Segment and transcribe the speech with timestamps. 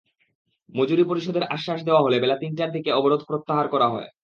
[0.69, 4.09] মজুরি পরিশোধের আশ্বাস দেওয়া হলে বেলা তিনটার দিকে অবরোধ প্রত্যাহার করা হয়।